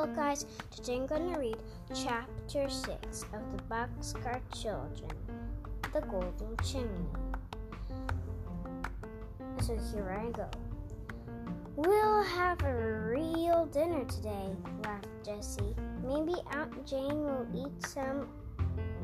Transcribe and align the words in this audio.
Hello, 0.00 0.14
guys. 0.14 0.46
Today 0.70 0.96
I'm 0.96 1.06
going 1.06 1.30
to 1.30 1.38
read 1.38 1.58
chapter 1.94 2.70
6 2.70 3.24
of 3.34 3.42
the 3.54 3.62
Boxcar 3.64 4.40
Children 4.50 5.10
The 5.92 6.00
Golden 6.00 6.56
Chimney. 6.64 7.04
So 9.60 9.78
here 9.92 10.18
I 10.18 10.30
go. 10.30 10.48
We'll 11.76 12.22
have 12.22 12.62
a 12.62 13.10
real 13.12 13.66
dinner 13.66 14.06
today, 14.06 14.56
laughed 14.84 15.06
Jessie. 15.22 15.76
Maybe 16.02 16.32
Aunt 16.52 16.86
Jane 16.86 17.22
will 17.22 17.46
eat 17.54 17.86
some 17.86 18.26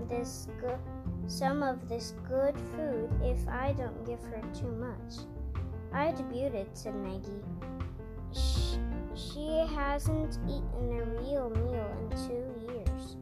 this 0.08 0.48
good 0.58 0.78
some 1.26 1.62
of 1.62 1.90
this 1.90 2.14
good 2.26 2.54
food 2.74 3.10
if 3.22 3.46
I 3.48 3.74
don't 3.74 4.06
give 4.06 4.22
her 4.22 4.40
too 4.58 4.72
much. 4.72 5.26
I 5.92 6.12
debuted, 6.12 6.68
said 6.72 6.94
Maggie. 6.94 7.44
She 9.16 9.48
hasn't 9.74 10.38
eaten 10.46 10.92
a 10.92 11.04
real 11.22 11.48
meal 11.48 11.90
in 12.00 12.10
two 12.28 12.72
years. 12.72 13.16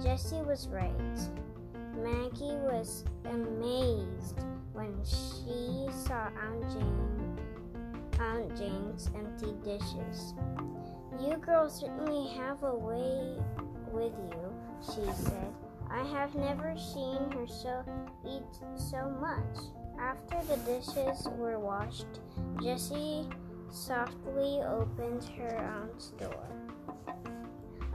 Jessie 0.00 0.40
was 0.42 0.68
right. 0.68 1.18
Maggie 1.96 2.56
was 2.62 3.04
amazed 3.24 4.38
when 4.72 4.94
she 5.04 5.88
saw 6.06 6.28
Aunt 6.40 6.70
Jane 6.72 7.38
Aunt 8.20 8.56
Jane's 8.56 9.10
empty 9.16 9.52
dishes. 9.64 10.34
You 11.20 11.36
girls 11.38 11.80
certainly 11.80 12.32
have 12.36 12.62
a 12.62 12.74
way 12.74 13.36
with 13.90 14.12
you, 14.30 14.54
she 14.80 15.12
said. 15.12 15.52
I 15.90 16.04
have 16.04 16.36
never 16.36 16.76
seen 16.76 17.18
her 17.32 17.46
so 17.48 17.84
eat 18.24 18.42
so 18.76 19.10
much. 19.20 19.58
After 20.00 20.40
the 20.46 20.56
dishes 20.58 21.28
were 21.36 21.58
washed, 21.58 22.06
Jessie 22.62 23.26
softly 23.72 24.60
opened 24.66 25.24
her 25.36 25.58
um, 25.58 25.88
aunt's 25.88 26.10
door. 26.10 26.46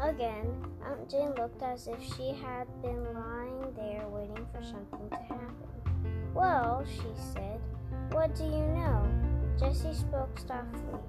Again, 0.01 0.45
Aunt 0.85 1.09
Jane 1.09 1.33
looked 1.35 1.61
as 1.61 1.87
if 1.87 2.01
she 2.01 2.33
had 2.33 2.67
been 2.81 3.03
lying 3.13 3.73
there 3.75 4.07
waiting 4.09 4.45
for 4.51 4.63
something 4.63 5.09
to 5.09 5.15
happen. 5.15 5.55
Well, 6.33 6.85
she 6.85 7.07
said, 7.33 7.59
what 8.11 8.35
do 8.35 8.43
you 8.43 8.65
know? 8.75 9.07
Jessie 9.59 9.93
spoke 9.93 10.37
softly. 10.39 10.99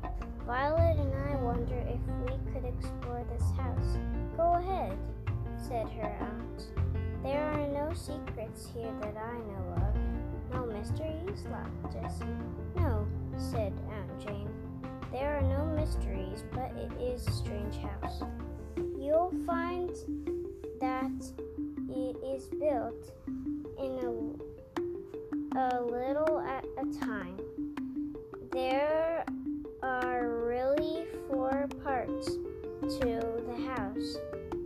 Violet 0.46 0.96
and 0.96 1.14
I 1.14 1.36
wonder 1.36 1.76
if 1.76 2.00
we 2.24 2.52
could 2.52 2.64
explore 2.64 3.24
this 3.30 3.50
house. 3.56 3.98
Go 4.36 4.54
ahead, 4.54 4.96
said 5.56 5.88
her 5.90 6.16
aunt. 6.20 6.72
There 7.22 7.42
are 7.42 7.66
no 7.66 7.92
secrets 7.92 8.68
here 8.72 8.94
that 9.02 9.16
I 9.16 9.36
know 9.38 9.64
of. 9.76 10.54
No 10.54 10.66
mysteries, 10.66 11.44
laughed 11.50 11.92
Jessie. 11.92 12.24
No, 12.76 13.06
said 13.36 13.74
Aunt 13.92 14.26
Jane. 14.26 14.37
Mysteries, 15.88 16.44
but 16.52 16.70
it 16.76 16.92
is 17.00 17.26
a 17.26 17.32
strange 17.32 17.78
house. 17.78 18.22
You'll 18.76 19.32
find 19.46 19.88
that 20.80 21.32
it 21.88 22.16
is 22.22 22.44
built 22.48 23.10
in 23.78 24.36
a, 25.56 25.58
a 25.58 25.80
little 25.82 26.40
at 26.40 26.66
a 26.76 26.84
time. 27.00 27.38
There 28.52 29.24
are 29.82 30.28
really 30.28 31.06
four 31.30 31.66
parts 31.82 32.26
to 32.26 33.42
the 33.46 33.56
house. 33.66 34.18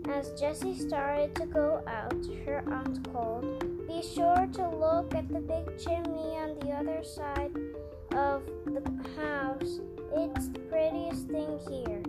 As 0.09 0.33
Jessie 0.41 0.77
started 0.77 1.37
to 1.37 1.47
go 1.47 1.85
out, 1.87 2.27
her 2.45 2.65
aunt 2.67 3.13
called, 3.13 3.32
Sure 4.03 4.49
to 4.55 4.69
look 4.69 5.15
at 5.15 5.29
the 5.29 5.39
big 5.39 5.79
chimney 5.79 6.37
on 6.37 6.59
the 6.59 6.73
other 6.73 7.05
side 7.05 7.53
of 8.17 8.43
the 8.67 8.83
house. 9.17 9.79
It's 10.13 10.49
the 10.49 10.59
prettiest 10.59 11.29
thing 11.29 11.61
here. 11.71 12.03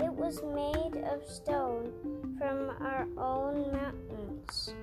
It 0.00 0.12
was 0.12 0.42
made 0.42 1.02
of 1.02 1.26
stone 1.26 1.92
from 2.36 2.70
our 2.82 3.06
own 3.16 3.72
mountains. 3.72 4.74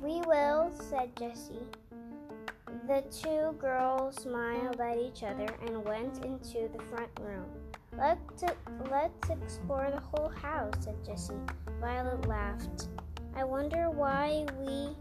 We 0.00 0.20
will, 0.20 0.70
said 0.70 1.10
Jessie. 1.18 1.66
The 2.86 3.02
two 3.10 3.58
girls 3.58 4.22
smiled 4.22 4.80
at 4.80 4.96
each 4.96 5.24
other 5.24 5.48
and 5.66 5.84
went 5.84 6.24
into 6.24 6.68
the 6.68 6.82
front 6.84 7.10
room. 7.20 7.46
Let's, 7.98 8.44
let's 8.90 9.30
explore 9.30 9.90
the 9.90 10.00
whole 10.00 10.28
house, 10.28 10.74
said 10.80 11.04
Jessie. 11.04 11.34
Violet 11.80 12.28
laughed. 12.28 12.88
I 13.36 13.42
wonder 13.42 13.90
why 13.90 14.46
we 14.60 14.96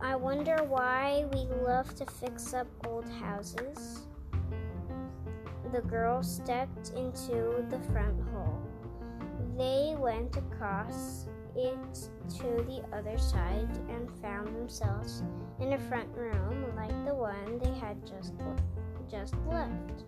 I 0.00 0.14
wonder 0.14 0.58
why 0.68 1.24
we 1.32 1.46
love 1.64 1.94
to 1.94 2.04
fix 2.04 2.52
up 2.52 2.66
old 2.86 3.08
houses. 3.08 4.06
The 5.72 5.80
girls 5.80 6.30
stepped 6.36 6.90
into 6.90 7.64
the 7.70 7.80
front 7.90 8.20
hall. 8.28 8.60
They 9.56 9.94
went 9.98 10.36
across 10.36 11.26
it 11.56 12.10
to 12.38 12.62
the 12.68 12.84
other 12.92 13.16
side 13.16 13.70
and 13.88 14.10
found 14.20 14.54
themselves 14.54 15.22
in 15.60 15.72
a 15.72 15.78
front 15.78 16.14
room 16.14 16.76
like 16.76 17.06
the 17.06 17.14
one 17.14 17.58
they 17.58 17.72
had 17.78 18.06
just 18.06 18.34
just 19.10 19.34
left. 19.48 20.04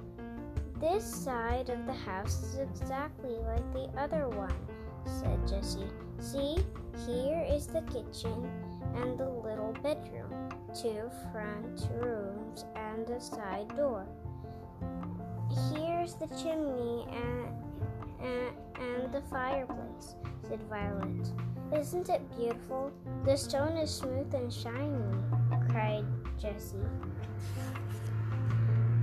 This 0.78 1.04
side 1.04 1.70
of 1.70 1.86
the 1.86 1.94
house 1.94 2.42
is 2.42 2.58
exactly 2.58 3.36
like 3.38 3.72
the 3.72 3.88
other 3.98 4.28
one, 4.28 4.54
said 5.06 5.48
Jessie. 5.48 5.88
See, 6.18 6.56
here 7.06 7.46
is 7.48 7.66
the 7.66 7.82
kitchen 7.82 8.50
and 8.94 9.18
the 9.18 9.28
little 9.28 9.74
bedroom, 9.82 10.32
two 10.74 11.10
front 11.30 11.88
rooms 12.00 12.64
and 12.74 13.08
a 13.10 13.20
side 13.20 13.68
door. 13.76 14.06
Here's 15.72 16.14
the 16.14 16.26
chimney 16.28 17.06
and, 17.12 17.48
and, 18.20 18.56
and 18.80 19.12
the 19.12 19.22
fireplace, 19.30 20.14
said 20.48 20.60
Violet. 20.68 21.32
Isn't 21.74 22.08
it 22.08 22.22
beautiful? 22.36 22.92
The 23.24 23.36
stone 23.36 23.76
is 23.76 23.90
smooth 23.90 24.32
and 24.34 24.52
shiny, 24.52 25.14
cried 25.70 26.04
Jessie. 26.40 26.78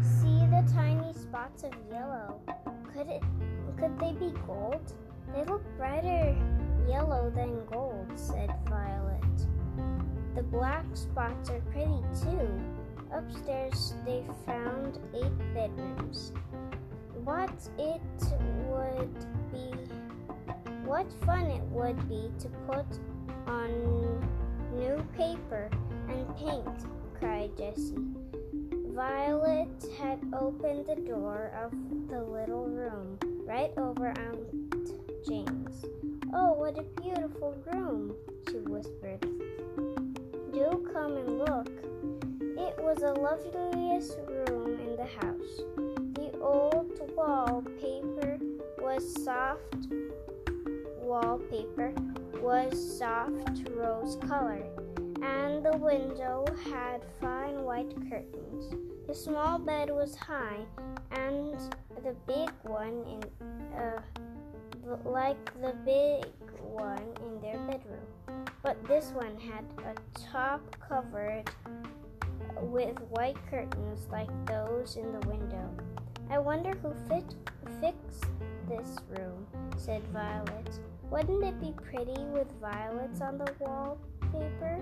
See 0.02 0.40
the 0.48 0.68
tiny 0.74 1.14
spots 1.14 1.64
of 1.64 1.72
yellow. 1.92 2.42
Could 2.94 3.08
it 3.08 3.24
could 3.78 4.00
they 4.00 4.14
be 4.14 4.34
gold? 4.46 4.94
They 5.34 5.44
look 5.46 5.64
brighter 5.78 6.36
yellow 6.88 7.32
than 7.36 7.66
gold, 7.66 8.08
said 8.16 8.54
Violet. 8.70 9.24
The 10.36 10.44
black 10.44 10.86
spots 10.94 11.50
are 11.50 11.62
pretty 11.72 12.02
too. 12.22 12.48
Upstairs 13.12 13.94
they 14.06 14.24
found 14.46 15.00
eight 15.14 15.38
bedrooms. 15.54 16.34
What 17.24 17.70
it 17.78 18.02
would 18.68 19.26
be 19.52 19.72
what 20.86 21.08
fun 21.26 21.46
it 21.46 21.64
would 21.72 21.98
be 22.10 22.30
to 22.40 22.50
put 22.68 22.86
on 23.48 23.70
new 24.74 25.04
paper 25.18 25.70
and 26.10 26.36
paint, 26.38 26.86
cried 27.20 27.52
Jessie. 27.58 27.96
Violet 28.94 29.86
had 29.98 30.20
opened 30.40 30.86
the 30.86 30.96
door 30.96 31.52
of 31.64 31.72
the 32.10 32.22
little 32.22 32.66
room 32.66 33.18
right 33.46 33.72
over 33.78 34.08
Aunt 34.10 35.26
Jane's. 35.28 35.86
Oh, 36.36 36.54
what 36.54 36.80
a 36.80 36.84
beautiful 37.02 37.56
room, 37.72 38.16
she 38.50 38.58
whispered. 38.58 39.22
Do 40.52 40.90
come 40.92 41.18
and 41.18 41.38
look. 41.38 41.70
It 42.58 42.76
was 42.84 42.98
the 43.00 43.14
loveliest 43.14 44.18
room 44.28 44.80
in 44.80 44.96
the 44.96 45.06
house. 45.06 45.62
The 46.16 46.38
old 46.42 47.00
wallpaper 47.16 48.40
was 48.80 49.24
soft 49.24 49.88
wallpaper 51.04 51.94
was 52.42 52.98
soft 52.98 53.70
rose 53.76 54.18
color, 54.28 54.64
and 55.22 55.64
the 55.64 55.78
window 55.78 56.46
had 56.72 57.04
fine 57.22 57.64
white 57.64 57.94
curtains. 58.10 58.74
The 59.08 59.14
small 59.14 59.60
bed 59.60 59.92
was 59.92 60.16
high, 60.16 60.66
and 61.12 61.56
the 62.04 62.16
big 62.26 62.50
one 62.64 63.04
in 63.08 63.22
like 65.06 65.46
the 65.62 65.74
big 65.86 66.26
one 66.60 67.04
in 67.26 67.42
their 67.42 67.58
bedroom. 67.68 68.46
But 68.62 68.84
this 68.88 69.12
one 69.12 69.38
had 69.40 69.66
a 69.86 70.20
top 70.32 70.62
covered 70.80 71.50
with 72.62 72.98
white 73.10 73.38
curtains 73.50 74.08
like 74.12 74.30
those 74.46 74.96
in 74.96 75.12
the 75.12 75.28
window. 75.28 75.70
I 76.30 76.40
wonder 76.40 76.72
who 76.82 76.94
fit, 77.08 77.36
fixed 77.82 78.26
this 78.70 78.98
room, 79.10 79.46
said 79.78 80.02
Violet. 80.14 80.80
Wouldn't 81.10 81.44
it 81.44 81.60
be 81.60 81.74
pretty 81.74 82.24
with 82.26 82.48
violets 82.60 83.22
on 83.22 83.38
the 83.38 83.54
wallpaper? 83.60 84.80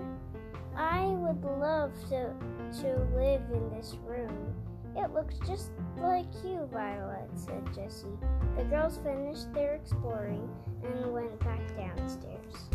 I 0.76 1.06
would 1.06 1.44
love 1.44 1.92
to, 2.08 2.32
to 2.80 3.08
live 3.14 3.42
in 3.52 3.70
this 3.76 3.96
room. 4.06 4.54
It 4.96 5.12
looks 5.14 5.38
just 5.46 5.70
like 5.96 6.26
you, 6.44 6.68
Violet, 6.72 7.30
said 7.34 7.64
Jessie. 7.74 8.18
The 8.56 8.64
girls 8.64 8.98
finished 8.98 9.52
their 9.52 9.74
exploring 9.74 10.48
and 10.84 11.12
went 11.12 11.38
back 11.40 11.60
downstairs. 11.76 12.68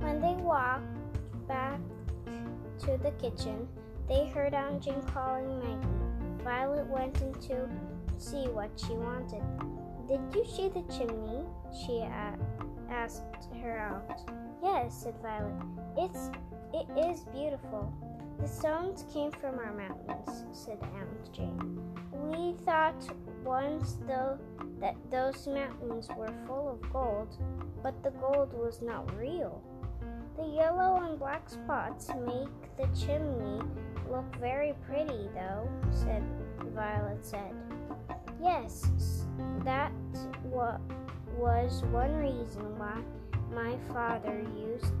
When 0.00 0.20
they 0.20 0.34
walked 0.42 0.84
back 1.46 1.78
to 2.80 2.98
the 2.98 3.12
kitchen, 3.12 3.68
they 4.08 4.26
heard 4.26 4.54
Aunt 4.54 4.82
Jane 4.82 5.02
calling 5.02 5.58
Maggie. 5.60 6.42
Violet 6.42 6.86
went 6.88 7.20
in 7.22 7.32
to 7.48 7.68
see 8.18 8.48
what 8.48 8.70
she 8.76 8.92
wanted. 8.94 9.42
Did 10.08 10.20
you 10.34 10.44
see 10.44 10.68
the 10.68 10.82
chimney? 10.92 11.44
She 11.72 12.02
asked 12.90 13.22
her 13.62 13.78
aunt. 13.78 14.30
Yes, 14.62 15.02
said 15.02 15.14
Violet. 15.22 15.54
It's 15.96 16.30
it 16.74 16.86
is 16.98 17.24
beautiful. 17.32 17.92
The 18.44 18.50
stones 18.50 19.06
came 19.10 19.30
from 19.30 19.58
our 19.58 19.72
mountains, 19.72 20.44
said 20.52 20.76
Aunt 20.82 21.32
Jane. 21.32 21.80
We 22.12 22.52
thought 22.66 23.02
once 23.42 23.96
though 24.06 24.38
that 24.80 24.96
those 25.10 25.46
mountains 25.46 26.10
were 26.14 26.28
full 26.46 26.68
of 26.68 26.92
gold, 26.92 27.38
but 27.82 28.02
the 28.02 28.10
gold 28.10 28.52
was 28.52 28.82
not 28.82 29.16
real. 29.16 29.62
The 30.36 30.44
yellow 30.44 31.02
and 31.02 31.18
black 31.18 31.48
spots 31.48 32.10
make 32.26 32.76
the 32.76 32.86
chimney 32.94 33.62
look 34.10 34.26
very 34.36 34.74
pretty, 34.86 35.30
though, 35.34 35.66
said 35.90 36.22
Violet 36.74 37.24
said. 37.24 37.54
Yes, 38.42 38.90
that 39.64 39.90
wa- 40.42 40.80
was 41.38 41.82
one 41.84 42.14
reason 42.16 42.78
why 42.78 43.00
my 43.50 43.78
father 43.90 44.44
used 44.54 45.00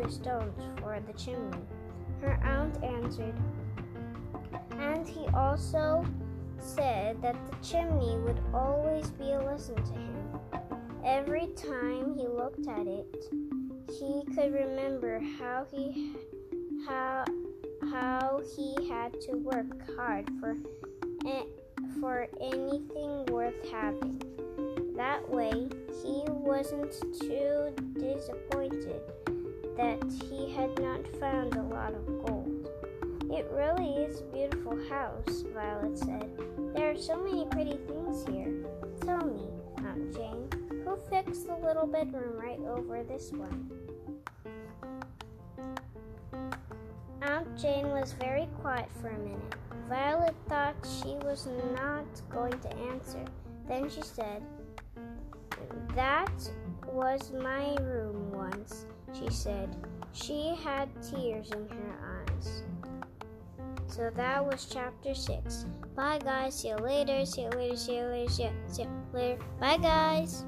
the 0.00 0.10
stones 0.10 0.62
for 0.80 0.98
the 1.06 1.12
chimney. 1.12 1.66
Her 2.20 2.38
aunt 2.42 2.82
answered, 2.82 3.34
and 4.72 5.08
he 5.08 5.26
also 5.28 6.04
said 6.58 7.22
that 7.22 7.36
the 7.50 7.56
chimney 7.62 8.16
would 8.18 8.40
always 8.52 9.10
be 9.10 9.30
a 9.30 9.40
lesson 9.40 9.76
to 9.76 9.92
him. 9.92 10.40
Every 11.04 11.46
time 11.56 12.14
he 12.14 12.26
looked 12.26 12.66
at 12.66 12.86
it, 12.86 13.24
he 13.88 14.24
could 14.34 14.52
remember 14.52 15.20
how 15.38 15.66
he 15.70 16.12
how 16.86 17.24
how 17.90 18.42
he 18.56 18.88
had 18.88 19.18
to 19.22 19.36
work 19.36 19.66
hard 19.96 20.28
for 20.40 20.56
for 22.00 22.28
anything 22.40 23.26
worth 23.26 23.70
having. 23.70 24.22
That 24.96 25.28
way, 25.28 25.68
he 26.02 26.24
wasn't 26.28 26.92
too 27.20 27.72
disappointed 27.94 29.00
that 29.78 30.02
he 30.28 30.52
had 30.52 30.76
not 30.80 31.06
found 31.20 31.54
a 31.54 31.62
lot 31.62 31.94
of 31.94 32.04
gold. 32.26 32.68
It 33.30 33.48
really 33.52 34.02
is 34.02 34.20
a 34.20 34.24
beautiful 34.24 34.76
house, 34.88 35.44
Violet 35.54 35.96
said. 35.96 36.28
There 36.74 36.90
are 36.90 36.96
so 36.96 37.22
many 37.22 37.46
pretty 37.46 37.78
things 37.86 38.26
here. 38.26 38.64
Tell 39.00 39.24
me, 39.24 39.46
Aunt 39.86 40.12
Jane, 40.12 40.48
who 40.84 40.98
fixed 41.08 41.46
the 41.46 41.54
little 41.54 41.86
bedroom 41.86 42.36
right 42.36 42.58
over 42.66 43.04
this 43.04 43.30
one? 43.30 43.70
Aunt 47.22 47.56
Jane 47.56 47.88
was 47.90 48.14
very 48.14 48.48
quiet 48.60 48.88
for 49.00 49.10
a 49.10 49.18
minute. 49.18 49.54
Violet 49.88 50.34
thought 50.48 50.74
she 50.82 51.14
was 51.24 51.46
not 51.76 52.04
going 52.30 52.58
to 52.60 52.76
answer. 52.90 53.24
Then 53.68 53.88
she 53.88 54.02
said, 54.02 54.42
That 55.94 56.32
was 56.92 57.30
my 57.30 57.76
room 57.80 58.32
once, 58.32 58.86
she 59.12 59.30
said. 59.30 59.76
She 60.12 60.54
had 60.64 60.88
tears 61.02 61.50
in 61.52 61.68
her 61.68 62.24
eyes. 62.38 62.62
So 63.86 64.10
that 64.14 64.44
was 64.44 64.68
chapter 64.70 65.14
6. 65.14 65.66
Bye, 65.94 66.18
guys. 66.18 66.54
See 66.54 66.68
you 66.68 66.76
later. 66.76 67.24
See 67.24 67.42
you 67.42 67.50
later. 67.50 67.76
See 67.76 67.96
you 67.96 68.04
later. 68.04 68.30
See 68.30 68.42
you, 68.44 68.52
see 68.66 68.82
you 68.82 68.90
later. 69.12 69.38
Bye, 69.60 69.78
guys. 69.78 70.44